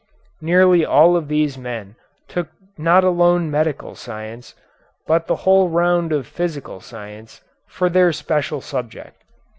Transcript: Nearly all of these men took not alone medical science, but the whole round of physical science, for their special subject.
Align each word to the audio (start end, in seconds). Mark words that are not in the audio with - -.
Nearly 0.41 0.83
all 0.83 1.15
of 1.15 1.27
these 1.27 1.59
men 1.59 1.95
took 2.27 2.47
not 2.75 3.03
alone 3.03 3.51
medical 3.51 3.93
science, 3.93 4.55
but 5.05 5.27
the 5.27 5.35
whole 5.45 5.69
round 5.69 6.11
of 6.11 6.25
physical 6.25 6.79
science, 6.81 7.43
for 7.67 7.87
their 7.87 8.11
special 8.11 8.61
subject. 8.61 9.21